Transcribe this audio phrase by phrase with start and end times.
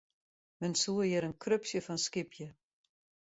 [0.63, 2.47] Men soe hjir in krupsje fan skypje.